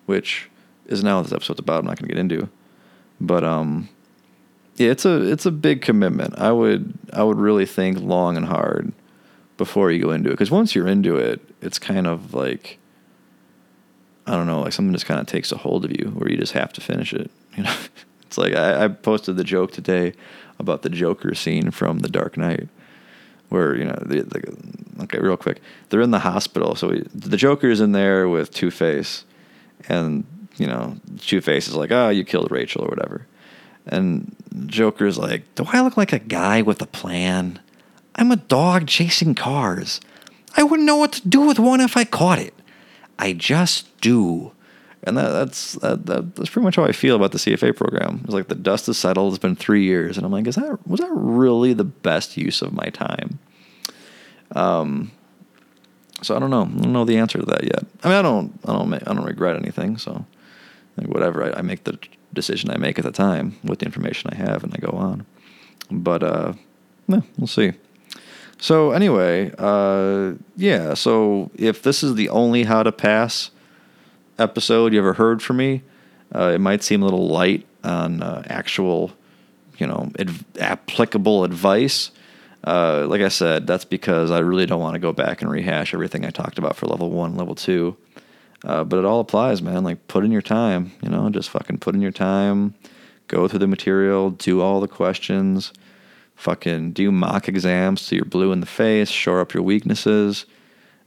which 0.05 0.49
is 0.85 1.03
now 1.03 1.21
this 1.21 1.33
episode's 1.33 1.59
about. 1.59 1.79
I'm 1.79 1.85
not 1.85 1.99
going 1.99 2.07
to 2.07 2.13
get 2.13 2.19
into, 2.19 2.47
but 3.19 3.43
um, 3.43 3.89
yeah, 4.77 4.91
it's 4.91 5.03
a 5.03 5.29
it's 5.29 5.45
a 5.45 5.51
big 5.51 5.81
commitment. 5.81 6.39
I 6.39 6.53
would 6.53 6.97
I 7.11 7.23
would 7.23 7.37
really 7.37 7.65
think 7.65 7.99
long 7.99 8.37
and 8.37 8.45
hard 8.45 8.93
before 9.57 9.91
you 9.91 10.01
go 10.01 10.11
into 10.11 10.29
it 10.29 10.33
because 10.33 10.51
once 10.51 10.75
you're 10.75 10.87
into 10.87 11.17
it, 11.17 11.41
it's 11.61 11.79
kind 11.79 12.07
of 12.07 12.33
like 12.33 12.79
I 14.27 14.31
don't 14.31 14.47
know, 14.47 14.61
like 14.61 14.73
something 14.73 14.93
just 14.93 15.05
kind 15.05 15.19
of 15.19 15.27
takes 15.27 15.51
a 15.51 15.57
hold 15.57 15.85
of 15.85 15.91
you 15.91 16.09
where 16.15 16.29
you 16.29 16.37
just 16.37 16.53
have 16.53 16.73
to 16.73 16.81
finish 16.81 17.13
it. 17.13 17.29
You 17.55 17.63
know, 17.63 17.75
it's 18.23 18.37
like 18.37 18.55
I, 18.55 18.85
I 18.85 18.87
posted 18.87 19.37
the 19.37 19.43
joke 19.43 19.71
today 19.71 20.13
about 20.57 20.81
the 20.81 20.89
Joker 20.89 21.35
scene 21.35 21.69
from 21.71 21.99
The 21.99 22.09
Dark 22.09 22.37
Knight, 22.37 22.69
where 23.49 23.75
you 23.75 23.83
know, 23.83 23.97
the, 24.05 24.21
the, 24.21 25.03
okay, 25.03 25.19
real 25.19 25.37
quick, 25.37 25.61
they're 25.89 26.01
in 26.01 26.11
the 26.11 26.19
hospital, 26.19 26.75
so 26.75 26.89
we, 26.89 27.03
the 27.13 27.35
Joker 27.35 27.69
is 27.69 27.81
in 27.81 27.91
there 27.91 28.29
with 28.29 28.51
Two 28.51 28.71
Face, 28.71 29.25
and 29.89 30.25
you 30.57 30.65
know, 30.65 30.97
Two 31.19 31.41
Face 31.41 31.67
is 31.67 31.75
like, 31.75 31.91
oh, 31.91 32.09
you 32.09 32.23
killed 32.23 32.49
Rachel 32.51 32.83
or 32.83 32.87
whatever 32.87 33.27
and 33.87 34.35
Joker's 34.65 35.17
like, 35.17 35.53
Do 35.55 35.65
I 35.67 35.81
look 35.81 35.97
like 35.97 36.13
a 36.13 36.19
guy 36.19 36.61
with 36.61 36.81
a 36.81 36.87
plan? 36.87 37.59
I'm 38.15 38.31
a 38.31 38.37
dog 38.37 38.87
chasing 38.87 39.35
cars. 39.35 39.99
I 40.57 40.63
wouldn't 40.63 40.87
know 40.87 40.95
what 40.95 41.11
to 41.13 41.27
do 41.27 41.41
with 41.41 41.59
one 41.59 41.81
if 41.81 41.97
I 41.97 42.05
caught 42.05 42.39
it. 42.39 42.53
I 43.19 43.33
just 43.33 43.99
do. 44.01 44.53
And 45.03 45.17
that, 45.17 45.29
that's 45.29 45.73
that, 45.73 46.05
that, 46.07 46.35
that's 46.35 46.49
pretty 46.49 46.63
much 46.63 46.77
how 46.77 46.85
I 46.85 46.91
feel 46.91 47.15
about 47.15 47.31
the 47.31 47.37
CFA 47.37 47.75
program. 47.75 48.21
It's 48.23 48.33
like 48.33 48.47
the 48.47 48.55
dust 48.55 48.87
has 48.87 48.97
settled. 48.97 49.33
It's 49.33 49.41
been 49.41 49.55
three 49.55 49.83
years, 49.83 50.17
and 50.17 50.25
I'm 50.25 50.31
like, 50.31 50.47
is 50.47 50.55
that 50.55 50.87
was 50.87 50.99
that 50.99 51.11
really 51.11 51.73
the 51.73 51.83
best 51.83 52.37
use 52.37 52.61
of 52.61 52.73
my 52.73 52.85
time? 52.85 53.39
Um, 54.53 55.11
so 56.23 56.35
I 56.35 56.39
don't 56.39 56.49
know. 56.49 56.63
I 56.63 56.81
don't 56.81 56.93
know 56.93 57.05
the 57.05 57.17
answer 57.17 57.39
to 57.39 57.45
that 57.45 57.63
yet. 57.63 57.85
I 58.03 58.07
mean, 58.07 58.17
I 58.17 58.21
don't, 58.23 58.59
I 58.65 58.73
don't, 58.73 58.93
I 58.93 59.13
don't 59.13 59.25
regret 59.25 59.55
anything. 59.55 59.97
So, 59.97 60.25
like 60.97 61.07
whatever, 61.07 61.43
I, 61.43 61.59
I 61.59 61.61
make 61.61 61.83
the 61.83 61.99
decision 62.33 62.71
I 62.71 62.77
make 62.77 62.97
at 62.97 63.05
the 63.05 63.11
time 63.11 63.57
with 63.63 63.79
the 63.79 63.85
information 63.85 64.31
I 64.33 64.35
have, 64.37 64.63
and 64.63 64.73
I 64.73 64.77
go 64.77 64.97
on. 64.97 65.25
But 65.91 66.23
uh, 66.23 66.53
yeah, 67.07 67.21
we'll 67.37 67.47
see. 67.47 67.73
So 68.57 68.91
anyway, 68.91 69.51
uh, 69.57 70.33
yeah. 70.55 70.93
So 70.93 71.51
if 71.55 71.83
this 71.83 72.03
is 72.03 72.15
the 72.15 72.29
only 72.29 72.63
how 72.63 72.83
to 72.83 72.91
pass 72.91 73.51
episode 74.39 74.93
you 74.93 74.99
ever 74.99 75.13
heard 75.13 75.41
from 75.41 75.57
me, 75.57 75.83
uh, 76.33 76.51
it 76.55 76.59
might 76.59 76.83
seem 76.83 77.01
a 77.01 77.05
little 77.05 77.27
light 77.27 77.65
on 77.83 78.21
uh, 78.23 78.43
actual, 78.47 79.11
you 79.77 79.87
know, 79.87 80.11
applicable 80.59 81.43
advice. 81.43 82.11
Uh, 82.63 83.05
like 83.07 83.21
I 83.21 83.27
said, 83.27 83.67
that's 83.67 83.85
because 83.85 84.31
I 84.31 84.39
really 84.39 84.65
don't 84.65 84.79
want 84.79 84.95
to 84.95 84.99
go 84.99 85.13
back 85.13 85.41
and 85.41 85.51
rehash 85.51 85.93
everything 85.93 86.25
I 86.25 86.31
talked 86.31 86.57
about 86.57 86.75
for 86.75 86.87
level 86.87 87.11
one, 87.11 87.35
level 87.35 87.55
two. 87.55 87.95
Uh, 88.63 88.83
but 88.83 88.97
it 88.97 89.05
all 89.05 89.19
applies, 89.19 89.61
man. 89.61 89.83
Like 89.83 90.07
put 90.07 90.25
in 90.25 90.31
your 90.31 90.41
time, 90.41 90.91
you 91.01 91.09
know, 91.09 91.29
just 91.29 91.49
fucking 91.49 91.77
put 91.77 91.93
in 91.93 92.01
your 92.01 92.11
time, 92.11 92.73
go 93.27 93.47
through 93.47 93.59
the 93.59 93.67
material, 93.67 94.31
do 94.31 94.61
all 94.61 94.81
the 94.81 94.87
questions, 94.87 95.71
fucking 96.35 96.91
do 96.91 97.11
mock 97.11 97.47
exams 97.47 98.01
so 98.01 98.15
you're 98.15 98.25
blue 98.25 98.51
in 98.51 98.59
the 98.59 98.65
face, 98.65 99.09
shore 99.09 99.39
up 99.39 99.53
your 99.53 99.63
weaknesses. 99.63 100.45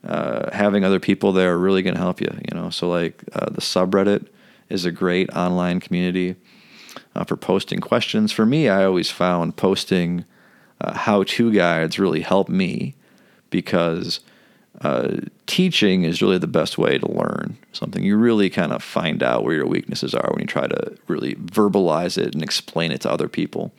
Uh, 0.04 0.49
having 0.52 0.85
other 0.85 1.00
people 1.00 1.32
there 1.32 1.52
are 1.52 1.58
really 1.58 1.82
going 1.82 1.94
to 1.94 2.00
help 2.00 2.20
you, 2.20 2.30
you 2.50 2.58
know. 2.58 2.70
So 2.70 2.88
like 2.88 3.23
uh, 3.32 3.50
the 3.50 3.61
subreddit 3.61 4.28
is 4.68 4.85
a 4.85 4.92
great 4.92 5.28
online 5.30 5.80
community 5.80 6.37
uh, 7.14 7.25
for 7.25 7.37
posting 7.37 7.80
questions. 7.80 8.32
For 8.32 8.47
me, 8.47 8.68
I 8.68 8.85
always 8.85 9.11
found 9.11 9.56
posting 9.56 10.25
uh, 10.80 10.94
how-to 10.94 11.52
guides 11.52 11.99
really 11.99 12.20
helped 12.20 12.50
me 12.50 12.94
because 13.50 14.20
uh, 14.82 15.16
teaching 15.47 16.04
is 16.04 16.23
really 16.23 16.38
the 16.38 16.47
best 16.47 16.78
way 16.78 16.99
to 16.99 17.11
learn 17.11 17.58
something. 17.73 18.04
You 18.04 18.16
really 18.16 18.49
kind 18.50 18.73
of 18.73 18.82
find 18.82 19.23
out 19.23 19.42
where 19.42 19.54
your 19.54 19.66
weaknesses 19.66 20.14
are 20.14 20.30
when 20.30 20.40
you 20.40 20.47
try 20.47 20.68
to 20.68 20.97
really 21.08 21.35
verbalize 21.35 22.16
it 22.16 22.35
and 22.35 22.42
explain 22.42 22.92
it 22.92 23.00
to 23.00 23.11
other 23.11 23.28
people. 23.28 23.73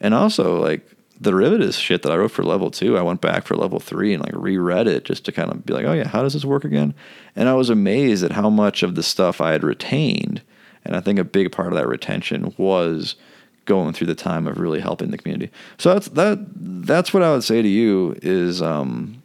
And 0.00 0.14
also, 0.14 0.60
like 0.60 0.88
the 1.20 1.30
derivatives 1.30 1.78
shit 1.78 2.02
that 2.02 2.12
I 2.12 2.16
wrote 2.16 2.30
for 2.30 2.42
level 2.42 2.70
two, 2.70 2.98
I 2.98 3.02
went 3.02 3.20
back 3.20 3.46
for 3.46 3.56
level 3.56 3.80
three 3.80 4.12
and 4.12 4.22
like 4.22 4.34
reread 4.34 4.86
it 4.86 5.04
just 5.04 5.24
to 5.24 5.32
kind 5.32 5.50
of 5.50 5.64
be 5.64 5.72
like, 5.72 5.86
oh 5.86 5.92
yeah, 5.92 6.08
how 6.08 6.22
does 6.22 6.32
this 6.32 6.44
work 6.44 6.64
again? 6.64 6.94
And 7.36 7.48
I 7.48 7.54
was 7.54 7.70
amazed 7.70 8.24
at 8.24 8.32
how 8.32 8.50
much 8.50 8.82
of 8.82 8.94
the 8.94 9.02
stuff 9.02 9.40
I 9.40 9.52
had 9.52 9.64
retained. 9.64 10.42
And 10.84 10.94
I 10.94 11.00
think 11.00 11.18
a 11.18 11.24
big 11.24 11.52
part 11.52 11.68
of 11.68 11.74
that 11.74 11.88
retention 11.88 12.54
was 12.58 13.16
going 13.64 13.94
through 13.94 14.08
the 14.08 14.14
time 14.14 14.46
of 14.46 14.58
really 14.58 14.80
helping 14.80 15.10
the 15.10 15.16
community. 15.16 15.50
So 15.78 15.94
that's 15.94 16.08
that. 16.08 16.44
That's 16.54 17.14
what 17.14 17.22
I 17.22 17.32
would 17.32 17.44
say 17.44 17.62
to 17.62 17.68
you 17.68 18.16
is. 18.22 18.60
Um, 18.60 19.22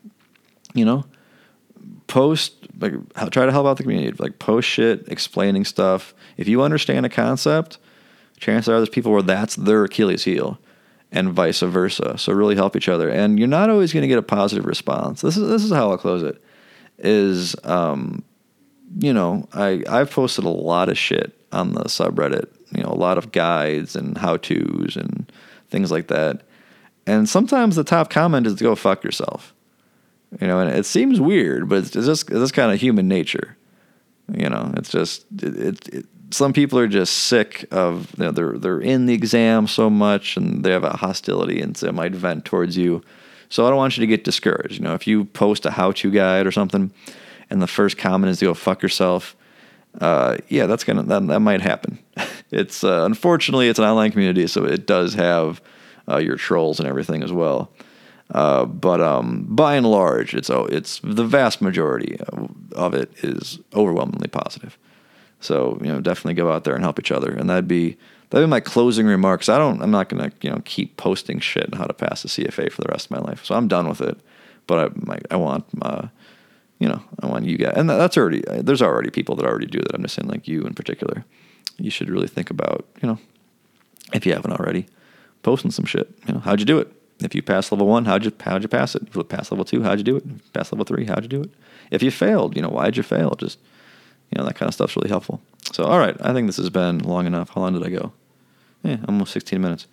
you 0.74 0.86
know, 0.86 1.06
post 2.08 2.54
like 2.80 2.94
try 3.32 3.46
to 3.46 3.52
help 3.52 3.66
out 3.66 3.78
the 3.78 3.84
community. 3.84 4.16
Like 4.18 4.40
post 4.40 4.68
shit, 4.68 5.08
explaining 5.08 5.66
stuff. 5.66 6.14
If 6.38 6.48
you 6.48 6.62
understand 6.62 7.06
a 7.06 7.10
concept, 7.10 7.78
chances 8.40 8.70
are 8.70 8.78
there's 8.78 8.90
people 8.90 9.12
where 9.12 9.22
that's 9.22 9.56
their 9.56 9.84
Achilles 9.84 10.24
heel, 10.24 10.60
and 11.12 11.34
vice 11.34 11.60
versa. 11.62 12.18
So 12.18 12.34
really 12.34 12.56
help 12.56 12.76
each 12.76 12.90
other. 12.90 13.10
And 13.10 13.40
you're 13.40 13.48
not 13.48 13.70
always 13.70 13.94
going 13.94 14.02
to 14.02 14.08
get 14.08 14.18
a 14.18 14.24
positive 14.24 14.66
response. 14.66 15.22
This 15.22 15.38
is 15.38 15.48
this 15.48 15.64
is 15.64 15.72
how 15.72 15.92
I'll 15.92 15.98
close 15.98 16.24
it. 16.24 16.42
Is 16.98 17.56
um, 17.64 18.24
you 19.00 19.14
know, 19.14 19.48
I 19.54 19.84
I've 19.88 20.12
posted 20.12 20.46
a 20.46 20.50
lot 20.50 20.90
of 20.90 20.98
shit 20.98 21.40
on 21.52 21.74
the 21.74 21.84
subreddit. 21.86 22.48
You 22.76 22.84
know, 22.84 22.90
a 22.90 22.96
lot 22.96 23.18
of 23.18 23.32
guides 23.32 23.96
and 23.96 24.18
how 24.18 24.38
tos 24.38 24.96
and 24.96 25.32
things 25.70 25.92
like 25.92 26.08
that. 26.08 26.44
And 27.08 27.28
sometimes 27.28 27.76
the 27.76 27.84
top 27.84 28.10
comment 28.10 28.46
is 28.46 28.56
to 28.56 28.64
go 28.64 28.76
fuck 28.76 29.04
yourself. 29.04 29.54
You 30.40 30.46
know, 30.46 30.60
and 30.60 30.70
it 30.70 30.86
seems 30.86 31.20
weird, 31.20 31.68
but 31.68 31.80
it's 31.80 31.92
just 31.92 32.30
it's 32.30 32.40
just 32.40 32.54
kind 32.54 32.72
of 32.72 32.80
human 32.80 33.08
nature. 33.08 33.58
You 34.32 34.50
know, 34.50 34.72
it's 34.78 34.90
just 34.90 35.26
it, 35.42 35.58
it, 35.58 35.90
it, 35.90 36.06
some 36.32 36.54
people 36.54 36.80
are 36.80 36.88
just 36.88 37.14
sick 37.14 37.66
of 37.72 38.14
you 38.18 38.26
know 38.26 38.32
they're 38.32 38.58
they're 38.58 38.80
in 38.80 39.06
the 39.06 39.14
exam 39.14 39.68
so 39.68 39.90
much 39.90 40.38
and 40.38 40.64
they 40.64 40.72
have 40.72 40.84
a 40.84 40.98
hostility 40.98 41.62
and 41.62 41.76
so 41.76 41.92
might 41.92 42.14
vent 42.14 42.46
towards 42.46 42.78
you. 42.78 43.04
So 43.50 43.66
I 43.66 43.70
don't 43.70 43.78
want 43.78 43.98
you 43.98 44.02
to 44.02 44.08
get 44.08 44.24
discouraged. 44.24 44.76
You 44.76 44.82
know, 44.82 44.94
if 44.94 45.08
you 45.08 45.26
post 45.26 45.66
a 45.66 45.72
how-to 45.72 46.12
guide 46.12 46.46
or 46.46 46.52
something, 46.52 46.92
and 47.50 47.62
the 47.62 47.68
first 47.68 47.98
comment 47.98 48.30
is 48.30 48.40
to 48.40 48.46
go 48.46 48.54
fuck 48.54 48.84
yourself, 48.84 49.36
uh, 50.00 50.38
yeah, 50.50 50.68
that's 50.68 50.84
gonna 50.84 51.04
that, 51.04 51.28
that 51.28 51.40
might 51.40 51.62
happen. 51.62 52.00
it's 52.52 52.84
uh, 52.84 53.04
unfortunately 53.06 53.70
it's 53.70 53.80
an 53.80 53.86
online 53.86 54.12
community, 54.12 54.46
so 54.48 54.66
it 54.66 54.86
does 54.86 55.16
have 55.16 55.62
uh, 56.08 56.18
your 56.18 56.36
trolls 56.36 56.80
and 56.80 56.88
everything 56.88 57.24
as 57.24 57.32
well. 57.32 57.72
Uh, 58.32 58.66
but 58.66 59.02
um, 59.02 59.48
by 59.50 59.76
and 59.76 59.90
large, 59.90 60.36
it's 60.36 60.52
oh, 60.52 60.66
it's 60.66 61.00
the 61.04 61.26
vast 61.26 61.62
majority 61.62 62.20
of 62.74 62.94
it 62.94 63.12
is 63.24 63.60
overwhelmingly 63.74 64.28
positive. 64.28 64.78
So 65.40 65.80
you 65.82 65.88
know, 65.88 66.02
definitely 66.02 66.34
go 66.34 66.52
out 66.52 66.64
there 66.64 66.76
and 66.76 66.84
help 66.84 67.00
each 67.00 67.12
other, 67.12 67.32
and 67.32 67.50
that'd 67.50 67.68
be 67.68 67.98
that'd 68.30 68.46
be 68.46 68.50
my 68.50 68.60
closing 68.60 69.06
remarks. 69.08 69.50
I 69.50 69.58
don't, 69.58 69.82
I'm 69.82 69.92
not 69.92 70.10
gonna 70.10 70.32
you 70.42 70.50
know 70.50 70.62
keep 70.66 70.98
posting 70.98 71.40
shit 71.40 71.72
on 71.74 71.80
how 71.80 71.86
to 71.86 71.94
pass 71.94 72.24
the 72.24 72.30
CFA 72.30 72.72
for 72.72 72.82
the 72.82 72.90
rest 72.90 73.06
of 73.06 73.12
my 73.12 73.20
life. 73.20 73.46
So 73.46 73.56
I'm 73.56 73.68
done 73.68 73.88
with 73.88 74.02
it. 74.02 74.20
But 74.70 74.78
I, 74.78 74.90
my, 74.94 75.20
I 75.32 75.36
want, 75.36 75.66
uh, 75.82 76.10
you 76.78 76.88
know, 76.88 77.02
I 77.24 77.26
want 77.26 77.46
you 77.46 77.58
guys, 77.58 77.74
and 77.76 77.90
that's 77.90 78.18
already 78.18 78.44
there's 78.48 78.84
already 78.84 79.10
people 79.10 79.36
that 79.38 79.46
already 79.46 79.66
do 79.66 79.80
that. 79.80 79.96
I'm 79.96 80.04
just 80.04 80.14
saying, 80.14 80.30
like 80.30 80.48
you 80.48 80.62
in 80.62 80.76
particular, 80.76 81.26
you 81.80 81.90
should 81.90 82.08
really 82.08 82.28
think 82.28 82.52
about, 82.52 82.86
you 83.02 83.08
know, 83.08 83.18
if 84.14 84.28
you 84.28 84.34
haven't 84.34 84.52
already, 84.52 84.86
posting 85.42 85.72
some 85.72 85.86
shit. 85.86 86.14
You 86.28 86.36
know, 86.36 86.40
how'd 86.42 86.60
you 86.60 86.68
do 86.68 86.78
it? 86.78 86.92
If 87.20 87.34
you 87.34 87.42
passed 87.42 87.72
level 87.72 87.88
one, 87.88 88.06
how'd 88.06 88.26
you 88.26 88.32
how'd 88.42 88.62
you 88.62 88.68
pass 88.68 88.94
it? 88.94 89.02
If 89.08 89.16
you 89.16 89.24
passed 89.24 89.52
level 89.52 89.66
two, 89.66 89.82
how'd 89.82 89.98
you 89.98 90.04
do 90.04 90.18
it? 90.18 90.54
Passed 90.54 90.72
level 90.72 90.86
three, 90.86 91.06
how'd 91.06 91.24
you 91.24 91.30
do 91.30 91.42
it? 91.42 91.50
If 91.90 92.04
you 92.04 92.12
failed, 92.12 92.56
you 92.56 92.62
know, 92.62 92.70
why'd 92.70 92.96
you 92.96 93.02
fail? 93.02 93.32
Just 93.40 93.58
you 94.32 94.38
know, 94.38 94.46
that 94.46 94.56
kind 94.56 94.68
of 94.68 94.74
stuff's 94.74 94.96
really 94.96 95.10
helpful. 95.10 95.42
So, 95.72 95.84
all 95.84 96.00
right, 96.00 96.16
I 96.22 96.34
think 96.34 96.48
this 96.48 96.58
has 96.58 96.70
been 96.70 97.00
long 97.00 97.26
enough. 97.26 97.50
How 97.50 97.62
long 97.62 97.74
did 97.74 97.86
I 97.86 97.90
go? 97.90 98.14
Yeah, 98.84 98.98
almost 99.08 99.34
16 99.34 99.60
minutes. 99.60 99.88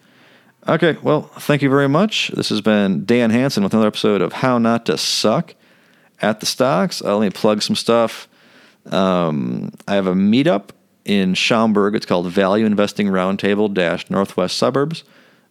Okay, 0.69 0.97
well, 1.03 1.23
thank 1.23 1.63
you 1.63 1.71
very 1.71 1.89
much. 1.89 2.29
This 2.35 2.49
has 2.49 2.61
been 2.61 3.05
Dan 3.05 3.31
Hanson 3.31 3.63
with 3.63 3.73
another 3.73 3.87
episode 3.87 4.21
of 4.21 4.33
How 4.35 4.59
Not 4.59 4.87
to 4.87 4.99
Suck 4.99 5.55
at 6.21 6.41
the 6.41 6.47
Stocks. 6.47 7.03
I'll 7.03 7.19
let 7.19 7.27
me 7.27 7.31
plug 7.31 7.63
some 7.63 7.77
stuff. 7.77 8.29
Um, 8.91 9.73
I 9.87 9.95
have 9.95 10.07
a 10.07 10.15
meetup 10.15 10.71
in 11.05 11.35
Schaumburg. 11.35 11.95
It's 11.95 12.07
called 12.07 12.31
Value 12.31 12.67
Investing 12.67 13.09
Roundtable 13.09 13.73
Dash 13.73 14.09
Northwest 14.11 14.57
Suburbs. 14.57 15.05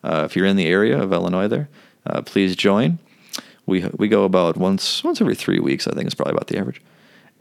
Uh, 0.04 0.24
if 0.26 0.36
you're 0.36 0.46
in 0.46 0.58
the 0.58 0.68
area 0.68 1.02
of 1.02 1.12
Illinois, 1.12 1.48
there, 1.48 1.70
uh, 2.06 2.22
please 2.22 2.56
join. 2.56 3.00
We 3.66 3.88
we 3.98 4.08
go 4.08 4.26
about 4.26 4.58
once 4.58 5.04
once 5.04 5.22
every 5.22 5.34
three 5.34 5.60
weeks. 5.60 5.88
I 5.88 5.94
think 5.94 6.08
is 6.08 6.14
probably 6.14 6.34
about 6.34 6.48
the 6.48 6.58
average. 6.58 6.82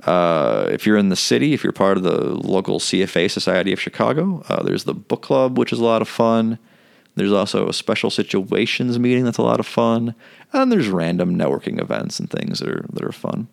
Uh, 0.07 0.69
if 0.71 0.87
you're 0.87 0.99
in 0.99 1.09
the 1.09 1.17
city, 1.17 1.55
if 1.55 1.65
you're 1.65 1.73
part 1.73 1.97
of 1.97 2.03
the 2.03 2.35
local 2.35 2.79
CFA 2.79 3.31
Society 3.31 3.73
of 3.73 3.81
Chicago, 3.81 4.45
uh, 4.49 4.63
there's 4.63 4.85
the 4.85 4.95
book 4.95 5.23
club, 5.23 5.57
which 5.57 5.73
is 5.73 5.79
a 5.79 5.85
lot 5.85 6.03
of 6.03 6.09
fun. 6.09 6.59
There's 7.17 7.33
also 7.33 7.69
a 7.69 7.73
special 7.73 8.11
situations 8.11 8.99
meeting 8.99 9.25
that's 9.25 9.39
a 9.39 9.43
lot 9.43 9.61
of 9.61 9.67
fun, 9.67 10.15
and 10.53 10.71
there's 10.71 10.89
random 10.89 11.39
networking 11.39 11.81
events 11.81 12.19
and 12.19 12.29
things 12.29 12.59
that 12.59 12.69
are 12.69 12.85
that 12.93 13.05
are 13.05 13.13
fun. 13.13 13.49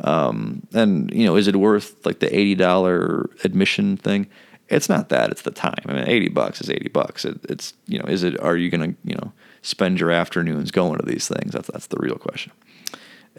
Um, 0.00 0.66
and 0.72 1.10
you 1.12 1.24
know, 1.24 1.36
is 1.36 1.46
it 1.46 1.56
worth 1.56 2.04
like 2.04 2.20
the 2.20 2.34
eighty 2.34 2.54
dollar 2.54 3.30
admission 3.44 3.96
thing? 3.96 4.28
It's 4.68 4.88
not 4.88 5.10
that; 5.10 5.30
it's 5.30 5.42
the 5.42 5.50
time. 5.50 5.84
I 5.86 5.92
mean, 5.92 6.08
eighty 6.08 6.28
bucks 6.28 6.60
is 6.60 6.70
eighty 6.70 6.88
bucks. 6.88 7.24
It, 7.24 7.38
it's 7.48 7.74
you 7.86 7.98
know, 7.98 8.06
is 8.06 8.24
it? 8.24 8.40
Are 8.40 8.56
you 8.56 8.70
gonna 8.70 8.94
you 9.04 9.14
know 9.14 9.32
spend 9.62 10.00
your 10.00 10.10
afternoons 10.10 10.70
going 10.70 10.98
to 10.98 11.06
these 11.06 11.28
things? 11.28 11.52
That's 11.52 11.68
that's 11.68 11.86
the 11.88 11.98
real 11.98 12.16
question. 12.16 12.52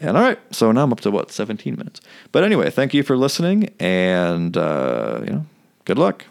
And 0.00 0.16
all 0.16 0.22
right, 0.22 0.38
so 0.54 0.70
now 0.70 0.84
I'm 0.84 0.92
up 0.92 1.00
to 1.00 1.10
what 1.10 1.32
seventeen 1.32 1.76
minutes. 1.76 2.00
But 2.30 2.44
anyway, 2.44 2.70
thank 2.70 2.94
you 2.94 3.02
for 3.02 3.16
listening, 3.16 3.74
and 3.80 4.56
uh, 4.56 5.20
you 5.24 5.32
know, 5.32 5.46
good 5.84 5.98
luck. 5.98 6.24